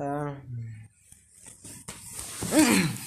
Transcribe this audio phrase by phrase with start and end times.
[0.00, 0.36] Um.